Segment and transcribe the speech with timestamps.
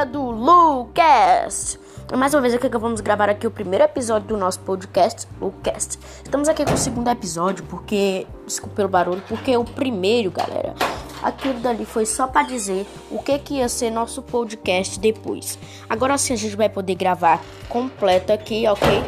[0.00, 1.78] galera do Lucas!
[2.16, 5.98] Mais uma vez aqui que vamos gravar aqui o primeiro episódio do nosso podcast, Lucas.
[6.24, 8.26] Estamos aqui com o segundo episódio, porque.
[8.46, 10.74] Desculpa pelo barulho, porque o primeiro, galera.
[11.22, 15.58] Aquilo dali foi só para dizer o que, que ia ser nosso podcast depois.
[15.88, 19.04] Agora sim a gente vai poder gravar completo aqui, ok?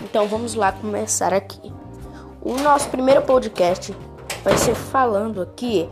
[0.00, 1.72] Então vamos lá começar aqui.
[2.40, 3.94] O nosso primeiro podcast
[4.44, 5.88] vai ser falando aqui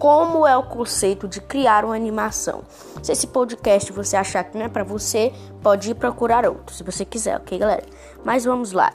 [0.00, 2.62] como é o conceito de criar uma animação.
[3.02, 5.30] Se esse podcast você achar que não é para você,
[5.62, 7.84] pode ir procurar outro, se você quiser, ok, galera?
[8.24, 8.94] Mas vamos lá.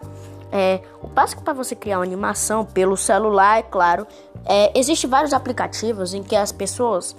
[0.52, 4.08] É, o básico para você criar uma animação pelo celular, é claro,
[4.46, 7.16] é, existe vários aplicativos em que as pessoas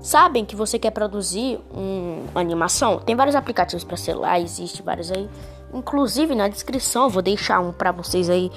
[0.00, 2.98] sabem que você quer produzir um, uma animação.
[2.98, 5.28] Tem vários aplicativos para celular, existe vários aí.
[5.74, 8.50] Inclusive na descrição, vou deixar um para vocês aí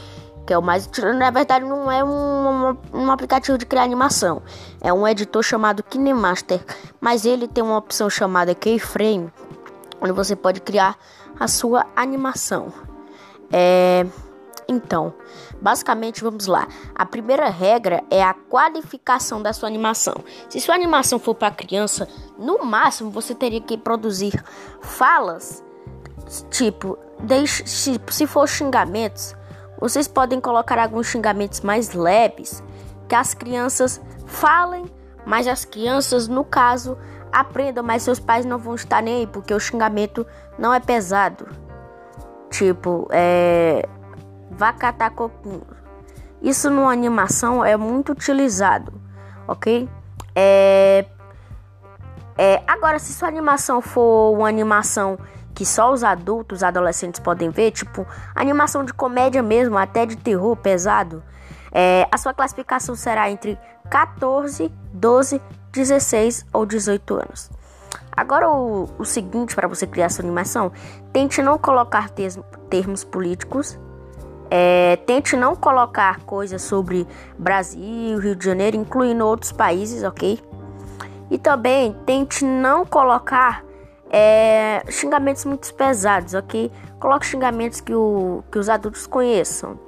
[0.46, 0.90] que é o mais.
[1.18, 4.42] Na verdade, não é um, um, aplicativo de criar animação,
[4.82, 6.64] é um editor chamado KineMaster,
[7.02, 9.32] mas ele tem uma opção chamada Keyframe,
[10.02, 10.98] onde você pode criar
[11.40, 12.72] a sua animação.
[13.52, 14.06] É.
[14.68, 15.14] Então,
[15.62, 16.68] basicamente, vamos lá.
[16.96, 20.16] A primeira regra é a qualificação da sua animação.
[20.50, 24.44] Se sua animação for para criança, no máximo você teria que produzir
[24.82, 25.64] falas,
[26.50, 29.36] tipo, deixe, tipo se for xingamentos,
[29.80, 32.64] vocês podem colocar alguns xingamentos mais leves
[33.08, 34.86] que as crianças falem,
[35.26, 36.98] mas as crianças, no caso,
[37.32, 40.26] aprendam, mas seus pais não vão estar nem aí, porque o xingamento
[40.58, 41.48] não é pesado.
[42.50, 43.88] Tipo, é.
[44.52, 45.68] Vá catar coquinho.
[46.42, 48.94] Isso numa animação é muito utilizado,
[49.48, 49.90] ok?
[50.36, 51.06] É.
[52.38, 55.18] É, agora, se sua animação for uma animação
[55.56, 60.56] que só os adultos, adolescentes podem ver, tipo animação de comédia mesmo, até de terror
[60.58, 61.24] pesado,
[61.72, 63.58] é, a sua classificação será entre
[63.90, 67.50] 14, 12, 16 ou 18 anos.
[68.12, 70.72] Agora o, o seguinte para você criar sua animação,
[71.12, 72.10] tente não colocar
[72.70, 73.80] termos políticos,
[74.50, 80.42] é, tente não colocar coisas sobre Brasil, Rio de Janeiro, incluindo outros países, ok?
[81.30, 83.65] E também tente não colocar
[84.10, 86.72] é, xingamentos muito pesados, ok?
[87.00, 89.80] Coloque xingamentos que, o, que os adultos conheçam.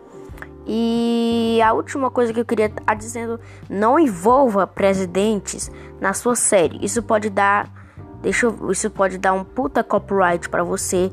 [0.65, 3.39] E a última coisa que eu queria estar tá dizendo,
[3.69, 6.83] não envolva presidentes na sua série.
[6.83, 7.71] Isso pode dar,
[8.21, 11.09] deixa eu, isso pode dar um puta copyright para você,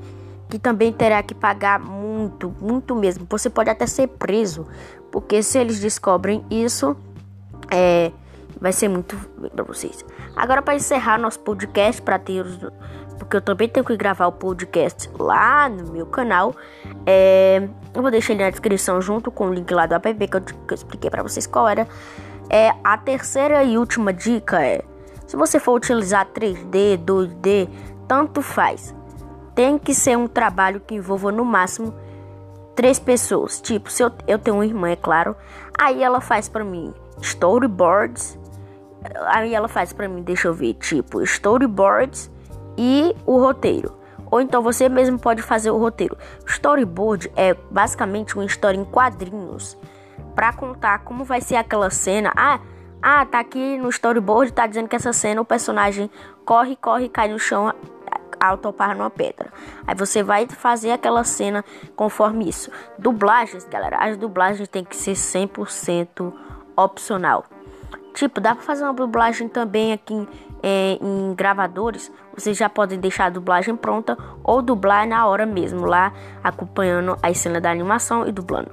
[0.48, 3.26] que também terá que pagar muito, muito mesmo.
[3.31, 4.66] Você pode até ser preso,
[5.12, 6.97] porque se eles descobrem isso,
[7.71, 8.10] é,
[8.60, 9.16] vai ser muito
[9.54, 10.04] para vocês.
[10.37, 12.59] Agora para encerrar nosso podcast para ter os
[13.19, 16.54] porque eu também tenho que gravar o podcast lá no meu canal.
[17.06, 20.37] É, eu vou deixar ele na descrição junto com o link lá do app que
[20.37, 21.87] eu, que eu expliquei para vocês qual era.
[22.50, 24.82] É, a terceira e última dica é:
[25.26, 27.69] se você for utilizar 3D, 2D,
[28.06, 28.94] tanto faz.
[29.54, 31.94] Tem que ser um trabalho que envolva no máximo
[32.75, 33.60] três pessoas.
[33.60, 35.36] Tipo, se eu, eu tenho uma irmã, é claro,
[35.78, 38.38] aí ela faz para mim storyboards.
[39.26, 42.31] Aí ela faz para mim, deixa eu ver, tipo, storyboards
[42.76, 44.04] e o roteiro.
[44.31, 46.16] Ou então você mesmo pode fazer o roteiro.
[46.47, 49.76] Storyboard é basicamente uma história em quadrinhos
[50.34, 52.32] para contar como vai ser aquela cena.
[52.37, 52.59] Ah,
[53.00, 56.10] ah, tá aqui no storyboard, tá dizendo que essa cena o personagem
[56.44, 57.72] corre, corre, cai no chão
[58.41, 59.53] ao topar numa pedra.
[59.86, 62.71] Aí você vai fazer aquela cena conforme isso.
[62.98, 66.32] Dublagens, galera, as dublagens tem que ser 100%
[66.76, 67.44] opcional.
[68.15, 70.27] Tipo, dá pra fazer uma dublagem também aqui
[70.63, 75.85] é, em gravadores, vocês já podem deixar a dublagem pronta ou dublar na hora mesmo,
[75.85, 78.71] lá acompanhando a cena da animação e dublando.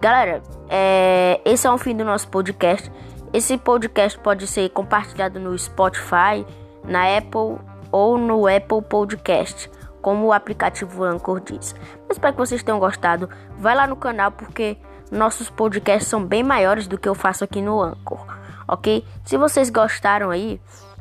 [0.00, 2.90] Galera, é, esse é o fim do nosso podcast.
[3.32, 6.44] Esse podcast pode ser compartilhado no Spotify,
[6.82, 7.58] na Apple
[7.92, 9.70] ou no Apple Podcast,
[10.00, 11.74] como o aplicativo Anchor diz.
[12.08, 13.28] Eu espero que vocês tenham gostado.
[13.58, 14.76] Vai lá no canal porque
[15.12, 18.26] nossos podcasts são bem maiores do que eu faço aqui no Anchor,
[18.70, 19.04] ok?
[19.24, 20.60] Se vocês gostaram aí,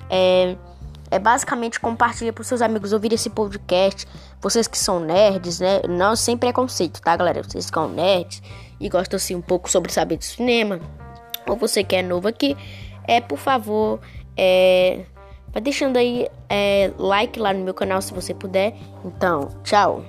[0.10, 0.56] é,
[1.12, 4.08] é basicamente compartilha para seus amigos ouvir esse podcast.
[4.42, 5.82] Vocês que são nerds, né?
[5.88, 7.44] Não sem preconceito, tá, galera?
[7.44, 8.42] Vocês que são nerds
[8.80, 10.80] e gostam assim um pouco sobre saber de cinema,
[11.48, 12.56] ou você que é novo aqui,
[13.08, 14.00] é por favor,
[14.38, 15.06] é,
[15.52, 18.74] vai deixando aí é, like lá no meu canal se você puder.
[19.04, 20.04] Então, tchau.